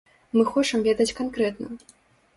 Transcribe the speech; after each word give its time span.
Мы 0.37 0.45
хочам 0.53 0.87
ведаць 0.89 1.15
канкрэтна. 1.23 1.67